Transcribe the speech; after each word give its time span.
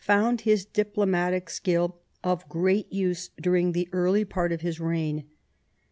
found 0.03 0.41
his 0.41 0.65
diplomatic 0.65 1.47
skill 1.47 1.95
of 2.23 2.49
great 2.49 2.91
use 2.91 3.29
during 3.39 3.71
the 3.73 3.87
early 3.91 4.25
part 4.25 4.51
of 4.51 4.61
his 4.61 4.79
reign. 4.79 5.23